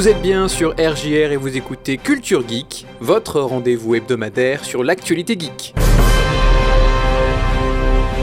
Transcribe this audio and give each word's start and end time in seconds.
Vous 0.00 0.08
êtes 0.08 0.22
bien 0.22 0.48
sur 0.48 0.70
RJR 0.70 1.30
et 1.30 1.36
vous 1.36 1.58
écoutez 1.58 1.98
Culture 1.98 2.42
Geek, 2.48 2.86
votre 3.00 3.38
rendez-vous 3.38 3.96
hebdomadaire 3.96 4.64
sur 4.64 4.82
l'actualité 4.82 5.36
geek. 5.38 5.74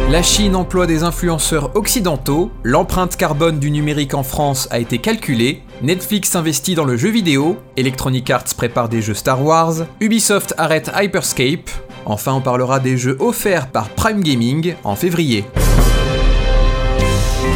La 0.10 0.24
Chine 0.24 0.56
emploie 0.56 0.88
des 0.88 1.04
influenceurs 1.04 1.76
occidentaux, 1.76 2.50
l'empreinte 2.64 3.16
carbone 3.16 3.60
du 3.60 3.70
numérique 3.70 4.16
en 4.16 4.24
France 4.24 4.68
a 4.72 4.80
été 4.80 4.98
calculée, 4.98 5.62
Netflix 5.84 6.36
investit 6.36 6.74
dans 6.74 6.84
le 6.84 6.98
jeu 6.98 7.10
vidéo, 7.10 7.58
Electronic 7.76 8.28
Arts 8.32 8.56
prépare 8.58 8.90
des 8.90 9.04
jeux 9.04 9.14
Star 9.14 9.46
Wars, 9.46 9.86
Ubisoft 10.00 10.56
arrête 10.58 10.90
Hyperscape, 11.00 11.70
enfin 12.08 12.34
on 12.34 12.42
parlera 12.42 12.80
des 12.80 12.98
jeux 12.98 13.18
offerts 13.20 13.68
par 13.68 13.90
Prime 13.90 14.24
Gaming 14.24 14.74
en 14.84 14.96
février. 14.96 15.46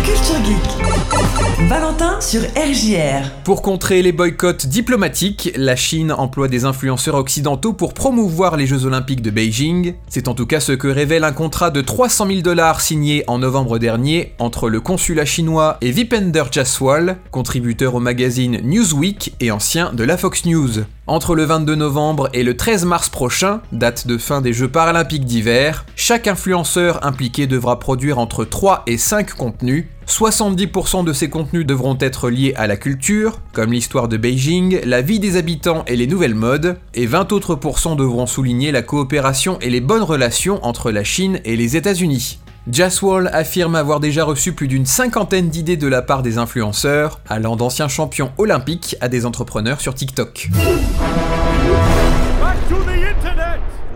Culture 0.04 0.44
Geek. 0.44 1.68
Valentin 1.68 2.20
sur 2.22 2.42
RJR. 2.42 3.30
Pour 3.44 3.62
contrer 3.62 4.02
les 4.02 4.12
boycotts 4.12 4.66
diplomatiques, 4.66 5.52
la 5.56 5.76
Chine 5.76 6.12
emploie 6.12 6.48
des 6.48 6.66
influenceurs 6.66 7.16
occidentaux 7.16 7.74
pour 7.74 7.94
promouvoir 7.94 8.58
les 8.58 8.66
Jeux 8.66 8.86
Olympiques 8.86 9.22
de 9.22 9.30
Beijing. 9.30 9.94
C'est 10.10 10.28
en 10.28 10.34
tout 10.34 10.46
cas 10.46 10.60
ce 10.60 10.72
que 10.72 10.88
révèle 10.88 11.24
un 11.24 11.32
contrat 11.32 11.70
de 11.70 11.82
300 11.82 12.28
000 12.28 12.42
dollars 12.42 12.82
signé 12.82 13.24
en 13.28 13.38
novembre 13.38 13.78
dernier 13.78 14.34
entre 14.40 14.70
le 14.70 14.82
consulat 14.82 15.26
chinois 15.26 15.78
et 15.82 15.92
Vipender 15.92 16.44
Jaswal, 16.52 17.18
contributeur 17.30 17.96
au 17.96 18.00
magazine 18.00 18.60
Newsweek 18.64 19.34
et 19.40 19.52
ancien 19.52 19.94
de 19.94 20.04
la 20.04 20.18
Fox 20.18 20.46
News. 20.46 20.84
Entre 21.08 21.34
le 21.34 21.46
22 21.46 21.74
novembre 21.74 22.30
et 22.32 22.44
le 22.44 22.56
13 22.56 22.86
mars 22.86 23.10
prochain, 23.10 23.62
date 23.72 24.06
de 24.06 24.20
fin 24.20 24.40
des 24.40 24.54
Jeux 24.54 24.68
paralympiques 24.68 25.26
d'hiver, 25.26 25.84
chaque 25.96 26.28
influenceur 26.28 27.04
impliqué 27.04 27.48
devra 27.48 27.80
produire 27.80 28.20
entre 28.20 28.46
3 28.46 28.84
et 28.86 29.00
5 29.00 29.34
contenus. 29.34 29.88
70% 30.08 31.04
de 31.04 31.12
ces 31.12 31.28
contenus 31.28 31.66
devront 31.66 31.98
être 32.00 32.30
liés 32.30 32.54
à 32.56 32.68
la 32.68 32.78
culture, 32.78 33.40
comme 33.52 33.72
l'histoire 33.72 34.10
de 34.10 34.18
Beijing, 34.18 34.82
la 34.86 35.02
vie 35.02 35.20
des 35.20 35.38
habitants 35.38 35.84
et 35.88 35.96
les 35.96 36.06
nouvelles 36.06 36.36
modes, 36.36 36.78
et 36.94 37.08
20 37.08 37.32
autres 37.32 37.56
devront 37.56 38.28
souligner 38.28 38.72
la 38.72 38.84
coopération 38.84 39.58
et 39.60 39.72
les 39.72 39.82
bonnes 39.82 40.04
relations 40.04 40.64
entre 40.64 40.92
la 40.92 41.04
Chine 41.04 41.40
et 41.46 41.56
les 41.56 41.78
États-Unis. 41.78 42.41
Jaswal 42.70 43.28
affirme 43.34 43.76
avoir 43.76 44.00
déjà 44.00 44.24
reçu 44.24 44.54
plus 44.54 44.68
d'une 44.68 44.86
cinquantaine 44.86 45.50
d'idées 45.50 45.78
de 45.78 45.88
la 45.88 46.04
part 46.04 46.22
des 46.22 46.38
influenceurs, 46.38 47.20
allant 47.28 47.56
d'anciens 47.56 47.88
champions 47.88 48.32
olympiques 48.38 48.96
à 49.02 49.10
des 49.10 49.26
entrepreneurs 49.26 49.82
sur 49.82 49.96
TikTok. 49.96 50.50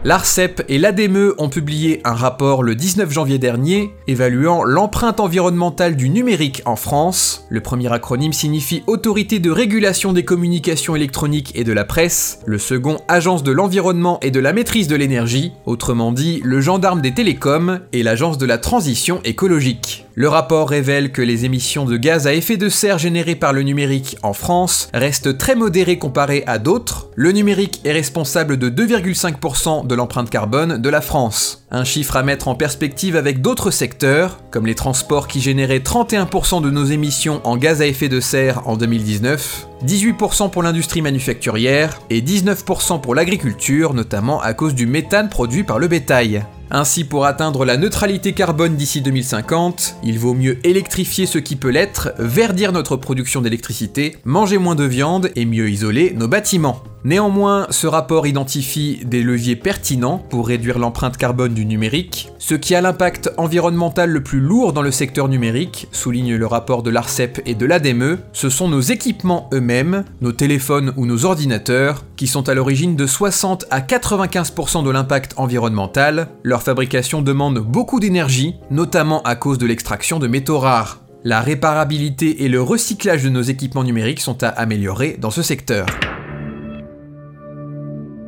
L'ARCEP 0.06 0.64
et 0.70 0.78
l'ADME 0.78 1.34
ont 1.40 1.50
publié 1.50 2.00
un 2.04 2.14
rapport 2.14 2.62
le 2.62 2.76
19 2.76 3.12
janvier 3.12 3.40
dernier 3.40 3.90
évaluant 4.06 4.64
l'empreinte 4.64 5.20
environnementale 5.20 5.96
du 5.96 6.10
numérique 6.10 6.62
en 6.66 6.76
France. 6.76 7.48
Le 7.50 7.60
premier 7.60 7.92
acronyme 7.92 8.32
signifie 8.32 8.84
Autorité 8.86 9.40
de 9.40 9.50
régulation 9.50 10.14
des 10.14 10.24
communications 10.24 10.96
électroniques 10.96 11.54
et 11.56 11.64
de 11.64 11.74
la 11.74 11.86
presse, 11.86 12.42
le 12.46 12.60
second 12.60 12.98
Agence 13.08 13.42
de 13.42 13.52
l'environnement 13.52 14.20
et 14.22 14.30
de 14.30 14.40
la 14.40 14.54
maîtrise 14.54 14.88
de 14.88 14.96
l'énergie, 14.96 15.54
autrement 15.66 16.12
dit 16.12 16.40
le 16.44 16.62
gendarme 16.62 17.02
des 17.02 17.16
télécoms 17.16 17.80
et 17.92 18.04
l'Agence 18.04 18.38
de 18.38 18.46
la 18.46 18.60
transition 18.60 19.22
écologique. 19.24 20.05
Le 20.18 20.30
rapport 20.30 20.70
révèle 20.70 21.12
que 21.12 21.22
les 21.22 21.44
émissions 21.44 21.84
de 21.84 21.98
gaz 21.98 22.26
à 22.26 22.34
effet 22.34 22.56
de 22.56 22.70
serre 22.70 22.98
générées 22.98 23.36
par 23.36 23.52
le 23.52 23.64
numérique 23.64 24.16
en 24.24 24.32
France 24.32 24.88
restent 24.94 25.38
très 25.38 25.56
modérées 25.56 26.00
comparées 26.00 26.46
à 26.48 26.58
d'autres. 26.58 27.10
Le 27.16 27.34
numérique 27.34 27.82
est 27.84 27.92
responsable 27.92 28.56
de 28.56 28.70
2,5% 28.70 29.86
de 29.86 29.94
l'empreinte 29.94 30.30
carbone 30.30 30.78
de 30.78 30.90
la 30.90 31.02
France. 31.02 31.66
Un 31.70 31.84
chiffre 31.84 32.16
à 32.16 32.24
mettre 32.24 32.48
en 32.48 32.56
perspective 32.56 33.18
avec 33.18 33.42
d'autres 33.42 33.72
secteurs, 33.72 34.40
comme 34.52 34.66
les 34.66 34.74
transports 34.74 35.28
qui 35.28 35.42
généraient 35.42 35.80
31% 35.80 36.62
de 36.62 36.72
nos 36.72 36.86
émissions 36.86 37.42
en 37.44 37.58
gaz 37.58 37.82
à 37.82 37.86
effet 37.86 38.08
de 38.08 38.22
serre 38.22 38.66
en 38.70 38.78
2019, 38.78 39.68
18% 39.84 40.50
pour 40.50 40.64
l'industrie 40.64 41.02
manufacturière 41.02 42.00
et 42.10 42.22
19% 42.22 43.02
pour 43.02 43.16
l'agriculture, 43.16 43.94
notamment 43.94 44.42
à 44.42 44.54
cause 44.54 44.76
du 44.76 44.86
méthane 44.86 45.30
produit 45.30 45.64
par 45.64 45.80
le 45.80 45.88
bétail. 45.88 46.44
Ainsi, 46.72 47.04
pour 47.04 47.26
atteindre 47.26 47.64
la 47.64 47.78
neutralité 47.78 48.34
carbone 48.34 48.76
d'ici 48.76 49.02
2050, 49.02 49.98
il 50.04 50.18
vaut 50.18 50.34
mieux 50.34 50.58
électrifier 50.66 51.26
ce 51.26 51.38
qui 51.38 51.56
peut 51.56 51.70
l'être, 51.70 52.14
verdir 52.18 52.72
notre 52.72 52.96
production 52.96 53.42
d'électricité, 53.42 54.18
manger 54.26 54.58
moins 54.58 54.76
de 54.76 54.86
viande 54.86 55.30
et 55.36 55.46
mieux 55.46 55.70
isoler 55.70 56.14
nos 56.16 56.28
bâtiments. 56.28 56.82
Néanmoins, 57.06 57.68
ce 57.70 57.86
rapport 57.86 58.26
identifie 58.26 59.00
des 59.06 59.22
leviers 59.22 59.56
pertinents 59.56 60.18
pour 60.18 60.48
réduire 60.48 60.80
l'empreinte 60.80 61.18
carbone 61.18 61.54
du 61.54 61.64
numérique. 61.64 62.30
Ce 62.40 62.56
qui 62.56 62.74
a 62.74 62.82
l'impact 62.82 63.30
environnemental 63.38 64.10
le 64.10 64.24
plus 64.24 64.40
lourd 64.40 64.74
dans 64.74 64.82
le 64.82 64.90
secteur 64.90 65.28
numérique, 65.28 65.88
souligne 65.92 66.36
le 66.36 66.48
rapport 66.48 66.82
de 66.82 66.90
l'ARCEP 66.90 67.44
et 67.46 67.54
de 67.54 67.68
l'ADME, 67.68 68.18
ce 68.34 68.50
sont 68.50 68.68
nos 68.68 68.82
équipements 68.82 69.52
eux-mêmes, 69.54 70.04
nos 70.22 70.32
téléphones 70.32 70.94
ou 70.98 71.06
nos 71.06 71.26
ordinateurs, 71.26 72.04
qui 72.16 72.26
sont 72.26 72.50
à 72.50 72.56
l'origine 72.56 72.96
de 72.96 73.06
60 73.06 73.66
à 73.70 73.82
95% 73.82 74.84
de 74.84 74.90
l'impact 74.90 75.36
environnemental. 75.38 76.30
Leur 76.42 76.64
fabrication 76.64 77.22
demande 77.22 77.60
beaucoup 77.60 78.00
d'énergie, 78.00 78.56
notamment 78.72 79.22
à 79.22 79.36
cause 79.36 79.60
de 79.60 79.68
l'extraction 79.68 80.18
de 80.18 80.26
métaux 80.26 80.58
rares. 80.58 81.02
La 81.24 81.42
réparabilité 81.42 82.46
et 82.46 82.50
le 82.50 82.64
recyclage 82.64 83.24
de 83.24 83.30
nos 83.30 83.44
équipements 83.44 83.84
numériques 83.84 84.22
sont 84.22 84.44
à 84.44 84.48
améliorer 84.48 85.18
dans 85.20 85.32
ce 85.32 85.44
secteur. 85.44 85.86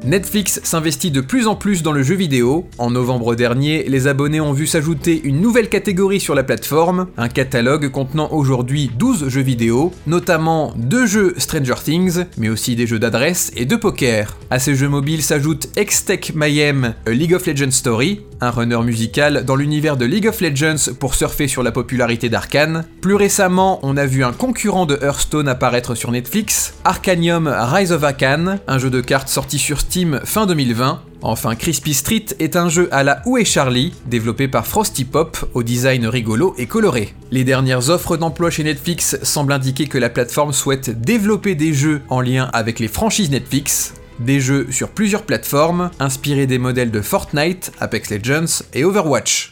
Netflix 0.07 0.61
s'investit 0.63 1.11
de 1.11 1.19
plus 1.19 1.47
en 1.47 1.55
plus 1.55 1.83
dans 1.83 1.91
le 1.91 2.01
jeu 2.01 2.15
vidéo. 2.15 2.65
En 2.77 2.89
novembre 2.89 3.35
dernier, 3.35 3.83
les 3.89 4.07
abonnés 4.07 4.39
ont 4.39 4.53
vu 4.53 4.65
s'ajouter 4.65 5.19
une 5.25 5.41
nouvelle 5.41 5.67
catégorie 5.67 6.21
sur 6.21 6.33
la 6.33 6.43
plateforme, 6.43 7.07
un 7.17 7.27
catalogue 7.27 7.89
contenant 7.89 8.29
aujourd'hui 8.31 8.89
12 8.97 9.27
jeux 9.27 9.41
vidéo, 9.41 9.91
notamment 10.07 10.73
deux 10.77 11.05
jeux 11.05 11.33
Stranger 11.37 11.75
Things, 11.83 12.23
mais 12.37 12.47
aussi 12.47 12.77
des 12.77 12.87
jeux 12.87 12.99
d'adresse 12.99 13.51
et 13.57 13.65
de 13.65 13.75
poker. 13.75 14.37
À 14.49 14.59
ces 14.59 14.75
jeux 14.75 14.87
mobiles 14.87 15.21
s'ajoute 15.21 15.67
X-Tech 15.75 16.33
Mayhem, 16.33 16.93
A 17.05 17.11
League 17.11 17.33
of 17.33 17.45
Legends 17.45 17.71
Story, 17.71 18.21
un 18.41 18.49
runner 18.51 18.81
musical 18.83 19.43
dans 19.45 19.55
l'univers 19.55 19.97
de 19.97 20.05
League 20.05 20.27
of 20.27 20.41
Legends 20.41 20.93
pour 20.99 21.15
surfer 21.15 21.47
sur 21.47 21.63
la 21.63 21.71
popularité 21.71 22.29
d'Arkane. 22.29 22.85
Plus 23.01 23.15
récemment, 23.15 23.79
on 23.83 23.97
a 23.97 24.05
vu 24.05 24.23
un 24.23 24.33
concurrent 24.33 24.85
de 24.85 24.97
Hearthstone 25.01 25.47
apparaître 25.47 25.95
sur 25.95 26.11
Netflix, 26.11 26.73
Arcanium 26.83 27.47
Rise 27.47 27.91
of 27.91 28.03
Akan, 28.03 28.59
un 28.67 28.77
jeu 28.77 28.89
de 28.89 29.01
cartes 29.01 29.29
sorti 29.29 29.57
sur 29.59 29.79
Steam 29.79 30.19
fin 30.23 30.45
2020. 30.45 31.01
Enfin, 31.23 31.55
Crispy 31.55 31.93
Street 31.93 32.25
est 32.39 32.55
un 32.55 32.69
jeu 32.69 32.87
à 32.91 33.03
la 33.03 33.21
Où 33.25 33.37
est 33.37 33.45
Charlie, 33.45 33.93
développé 34.05 34.47
par 34.47 34.67
Frosty 34.67 35.03
Pop, 35.03 35.37
au 35.53 35.63
design 35.63 36.05
rigolo 36.05 36.53
et 36.57 36.67
coloré. 36.67 37.15
Les 37.31 37.43
dernières 37.43 37.89
offres 37.89 38.17
d'emploi 38.17 38.51
chez 38.51 38.63
Netflix 38.63 39.17
semblent 39.23 39.53
indiquer 39.53 39.87
que 39.87 39.97
la 39.97 40.09
plateforme 40.09 40.53
souhaite 40.53 41.01
développer 41.01 41.55
des 41.55 41.73
jeux 41.73 42.01
en 42.09 42.21
lien 42.21 42.49
avec 42.53 42.79
les 42.79 42.87
franchises 42.87 43.31
Netflix, 43.31 43.93
des 44.19 44.39
jeux 44.39 44.71
sur 44.71 44.89
plusieurs 44.89 45.23
plateformes, 45.23 45.91
inspirés 45.99 46.47
des 46.47 46.57
modèles 46.57 46.91
de 46.91 47.01
Fortnite, 47.01 47.71
Apex 47.79 48.09
Legends 48.11 48.63
et 48.73 48.83
Overwatch. 48.83 49.49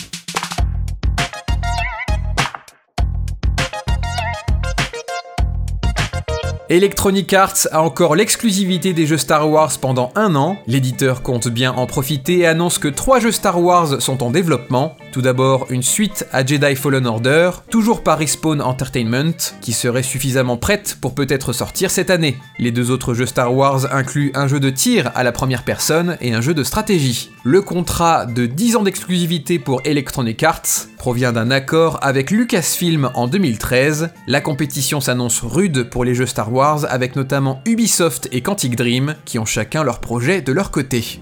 Electronic 6.68 7.32
Arts 7.34 7.68
a 7.72 7.84
encore 7.84 8.16
l'exclusivité 8.16 8.94
des 8.94 9.06
jeux 9.06 9.20
Star 9.20 9.48
Wars 9.48 9.72
pendant 9.80 10.12
un 10.16 10.36
an. 10.36 10.58
L'éditeur 10.66 11.22
compte 11.22 11.48
bien 11.48 11.72
en 11.72 11.86
profiter 11.86 12.40
et 12.40 12.48
annonce 12.48 12.80
que 12.80 12.88
trois 12.88 13.20
jeux 13.20 13.32
Star 13.32 13.62
Wars 13.62 14.02
sont 14.02 14.24
en 14.24 14.32
développement. 14.32 14.98
Tout 15.16 15.22
d'abord, 15.22 15.68
une 15.70 15.82
suite 15.82 16.28
à 16.34 16.46
Jedi 16.46 16.76
Fallen 16.76 17.08
Order, 17.08 17.52
toujours 17.70 18.04
par 18.04 18.18
Respawn 18.18 18.62
Entertainment, 18.62 19.56
qui 19.62 19.72
serait 19.72 20.04
suffisamment 20.04 20.58
prête 20.58 20.98
pour 21.00 21.16
peut-être 21.16 21.54
sortir 21.54 21.90
cette 21.90 22.10
année. 22.10 22.36
Les 22.60 22.72
deux 22.72 22.92
autres 22.92 23.14
jeux 23.14 23.26
Star 23.26 23.56
Wars 23.56 23.94
incluent 23.96 24.34
un 24.36 24.50
jeu 24.50 24.60
de 24.60 24.70
tir 24.70 25.14
à 25.16 25.24
la 25.24 25.32
première 25.32 25.64
personne 25.64 26.18
et 26.20 26.34
un 26.34 26.42
jeu 26.42 26.54
de 26.54 26.66
stratégie. 26.66 27.32
Le 27.46 27.62
contrat 27.62 28.26
de 28.26 28.46
10 28.46 28.76
ans 28.76 28.84
d'exclusivité 28.84 29.58
pour 29.58 29.80
Electronic 29.86 30.44
Arts 30.44 30.90
provient 30.98 31.32
d'un 31.32 31.50
accord 31.50 31.98
avec 32.02 32.30
Lucasfilm 32.30 33.10
en 33.14 33.30
2013. 33.30 34.10
La 34.28 34.42
compétition 34.42 35.00
s'annonce 35.00 35.40
rude 35.42 35.90
pour 35.90 36.04
les 36.04 36.14
jeux 36.14 36.26
Star 36.26 36.52
Wars 36.52 36.86
avec 36.90 37.16
notamment 37.16 37.62
Ubisoft 37.66 38.28
et 38.34 38.42
Quantic 38.42 38.76
Dream 38.76 39.16
qui 39.24 39.40
ont 39.40 39.46
chacun 39.46 39.86
leur 39.86 40.02
projet 40.02 40.42
de 40.42 40.52
leur 40.52 40.72
côté. 40.72 41.22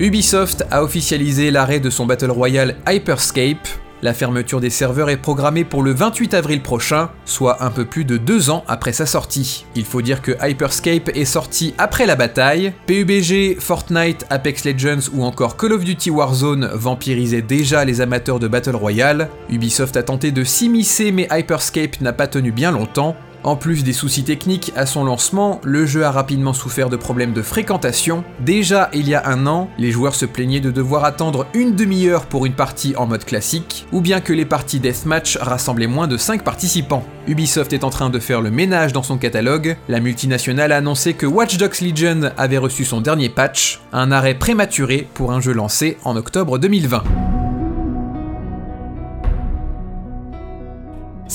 Ubisoft 0.00 0.64
a 0.70 0.82
officialisé 0.82 1.50
l'arrêt 1.50 1.78
de 1.78 1.90
son 1.90 2.06
Battle 2.06 2.30
Royale 2.30 2.76
Hyperscape, 2.88 3.68
la 4.00 4.14
fermeture 4.14 4.58
des 4.58 4.70
serveurs 4.70 5.10
est 5.10 5.18
programmée 5.18 5.64
pour 5.64 5.82
le 5.82 5.92
28 5.92 6.32
avril 6.32 6.62
prochain, 6.62 7.10
soit 7.26 7.62
un 7.62 7.70
peu 7.70 7.84
plus 7.84 8.06
de 8.06 8.16
deux 8.16 8.48
ans 8.48 8.64
après 8.66 8.94
sa 8.94 9.04
sortie. 9.04 9.66
Il 9.74 9.84
faut 9.84 10.00
dire 10.00 10.22
que 10.22 10.32
Hyperscape 10.42 11.10
est 11.14 11.26
sorti 11.26 11.74
après 11.76 12.06
la 12.06 12.16
bataille, 12.16 12.72
PUBG, 12.86 13.60
Fortnite, 13.60 14.24
Apex 14.30 14.64
Legends 14.64 15.10
ou 15.12 15.22
encore 15.22 15.58
Call 15.58 15.74
of 15.74 15.84
Duty 15.84 16.08
Warzone 16.08 16.70
vampirisaient 16.72 17.42
déjà 17.42 17.84
les 17.84 18.00
amateurs 18.00 18.38
de 18.38 18.48
Battle 18.48 18.76
Royale, 18.76 19.28
Ubisoft 19.50 19.98
a 19.98 20.02
tenté 20.02 20.32
de 20.32 20.44
s'immiscer 20.44 21.12
mais 21.12 21.28
Hyperscape 21.30 22.00
n'a 22.00 22.14
pas 22.14 22.26
tenu 22.26 22.52
bien 22.52 22.70
longtemps, 22.70 23.16
En 23.42 23.56
plus 23.56 23.84
des 23.84 23.94
soucis 23.94 24.22
techniques 24.22 24.72
à 24.76 24.84
son 24.84 25.04
lancement, 25.04 25.60
le 25.64 25.86
jeu 25.86 26.04
a 26.04 26.10
rapidement 26.10 26.52
souffert 26.52 26.90
de 26.90 26.96
problèmes 26.96 27.32
de 27.32 27.40
fréquentation. 27.40 28.22
Déjà 28.40 28.90
il 28.92 29.08
y 29.08 29.14
a 29.14 29.26
un 29.26 29.46
an, 29.46 29.70
les 29.78 29.90
joueurs 29.90 30.14
se 30.14 30.26
plaignaient 30.26 30.60
de 30.60 30.70
devoir 30.70 31.04
attendre 31.04 31.46
une 31.54 31.74
demi-heure 31.74 32.26
pour 32.26 32.44
une 32.44 32.52
partie 32.52 32.94
en 32.96 33.06
mode 33.06 33.24
classique, 33.24 33.86
ou 33.92 34.02
bien 34.02 34.20
que 34.20 34.34
les 34.34 34.44
parties 34.44 34.78
deathmatch 34.78 35.38
rassemblaient 35.38 35.86
moins 35.86 36.06
de 36.06 36.18
5 36.18 36.44
participants. 36.44 37.04
Ubisoft 37.26 37.72
est 37.72 37.84
en 37.84 37.90
train 37.90 38.10
de 38.10 38.18
faire 38.18 38.42
le 38.42 38.50
ménage 38.50 38.92
dans 38.92 39.02
son 39.02 39.16
catalogue, 39.16 39.76
la 39.88 40.00
multinationale 40.00 40.72
a 40.72 40.76
annoncé 40.76 41.14
que 41.14 41.26
Watch 41.26 41.56
Dogs 41.56 41.80
Legion 41.80 42.32
avait 42.36 42.58
reçu 42.58 42.84
son 42.84 43.00
dernier 43.00 43.30
patch, 43.30 43.80
un 43.92 44.12
arrêt 44.12 44.34
prématuré 44.34 45.08
pour 45.14 45.32
un 45.32 45.40
jeu 45.40 45.52
lancé 45.52 45.96
en 46.04 46.16
octobre 46.16 46.58
2020. 46.58 47.39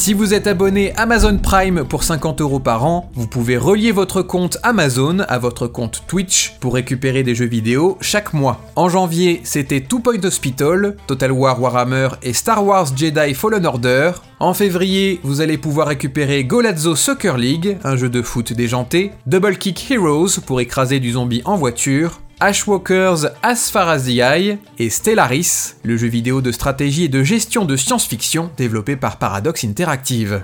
Si 0.06 0.14
vous 0.14 0.36
êtes 0.36 0.46
abonné 0.46 0.94
Amazon 0.98 1.40
Prime 1.40 1.84
pour 1.84 2.04
50 2.04 2.40
euros 2.40 2.60
par 2.60 2.86
an, 2.86 3.10
vous 3.16 3.26
pouvez 3.26 3.58
relier 3.58 3.92
votre 3.92 4.22
compte 4.22 4.60
Amazon 4.62 5.22
à 5.28 5.40
votre 5.40 5.66
compte 5.66 6.04
Twitch 6.06 6.58
pour 6.60 6.76
récupérer 6.76 7.24
des 7.24 7.34
jeux 7.34 7.48
vidéo 7.48 7.98
chaque 8.02 8.32
mois. 8.32 8.62
En 8.76 8.88
janvier, 8.88 9.42
c'était 9.44 9.82
Two 9.82 10.02
Point 10.02 10.24
Hospital, 10.24 10.96
Total 11.08 11.32
War 11.32 11.60
Warhammer 11.60 12.10
et 12.22 12.34
Star 12.34 12.64
Wars 12.64 12.96
Jedi 12.96 13.34
Fallen 13.34 13.66
Order. 13.66 14.12
En 14.40 14.54
février, 14.54 15.20
vous 15.24 15.42
allez 15.42 15.58
pouvoir 15.58 15.88
récupérer 15.88 16.44
Golazzo 16.44 16.96
Soccer 16.96 17.36
League, 17.36 17.80
un 17.84 17.96
jeu 17.96 18.10
de 18.10 18.22
foot 18.22 18.54
déjanté, 18.54 19.12
Double 19.26 19.58
Kick 19.58 19.90
Heroes 19.90 20.40
pour 20.46 20.62
écraser 20.62 21.00
du 21.00 21.14
zombie 21.14 21.42
en 21.46 21.56
voiture, 21.56 22.20
Ashwalkers 22.42 23.28
As 23.44 23.70
Far 23.70 23.88
As 23.88 24.04
the 24.04 24.20
Eye 24.20 24.58
et 24.78 24.90
Stellaris, 24.90 25.76
le 25.84 25.96
jeu 25.96 26.08
vidéo 26.08 26.42
de 26.42 26.52
stratégie 26.52 27.06
et 27.06 27.08
de 27.08 27.24
gestion 27.24 27.64
de 27.64 27.78
science-fiction 27.78 28.52
développé 28.58 28.98
par 28.98 29.18
Paradox 29.18 29.64
Interactive. 29.64 30.44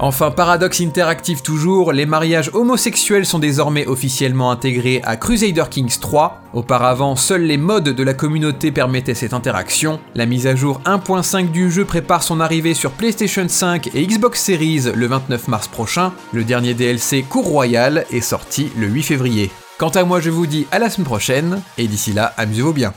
Enfin, 0.00 0.30
Paradox 0.30 0.80
Interactive 0.80 1.42
toujours, 1.42 1.92
les 1.92 2.06
mariages 2.06 2.50
homosexuels 2.54 3.26
sont 3.26 3.40
désormais 3.40 3.86
officiellement 3.86 4.52
intégrés 4.52 5.00
à 5.04 5.16
Crusader 5.16 5.64
Kings 5.68 5.98
3. 6.00 6.40
Auparavant, 6.52 7.16
seuls 7.16 7.42
les 7.42 7.56
mods 7.56 7.80
de 7.80 8.02
la 8.04 8.14
communauté 8.14 8.70
permettaient 8.70 9.14
cette 9.14 9.34
interaction. 9.34 9.98
La 10.14 10.26
mise 10.26 10.46
à 10.46 10.54
jour 10.54 10.80
1.5 10.84 11.50
du 11.50 11.68
jeu 11.70 11.84
prépare 11.84 12.22
son 12.22 12.38
arrivée 12.38 12.74
sur 12.74 12.92
PlayStation 12.92 13.48
5 13.48 13.90
et 13.92 14.06
Xbox 14.06 14.40
Series 14.40 14.92
le 14.94 15.06
29 15.06 15.48
mars 15.48 15.66
prochain. 15.66 16.12
Le 16.32 16.44
dernier 16.44 16.74
DLC 16.74 17.24
Cour 17.28 17.46
Royale 17.46 18.06
est 18.12 18.20
sorti 18.20 18.70
le 18.76 18.86
8 18.86 19.02
février. 19.02 19.50
Quant 19.78 19.90
à 19.90 20.04
moi, 20.04 20.20
je 20.20 20.30
vous 20.30 20.46
dis 20.46 20.66
à 20.70 20.78
la 20.78 20.90
semaine 20.90 21.06
prochaine, 21.06 21.60
et 21.76 21.88
d'ici 21.88 22.12
là, 22.12 22.32
amusez-vous 22.36 22.72
bien. 22.72 22.92